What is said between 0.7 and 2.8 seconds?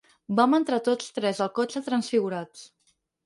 tots tres al cotxe transfigurats.